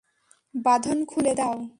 বাঁধন 0.55 0.97
খুলে 1.05 1.33
দাও। 1.35 1.57